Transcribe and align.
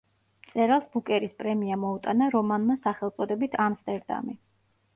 მწერალს 0.45 0.87
ბუკერის 0.95 1.35
პრემია 1.41 1.77
მოუტანა 1.83 2.31
რომანმა 2.37 2.79
სახელწოდებით 2.89 3.61
„ამსტერდამი“. 3.69 4.39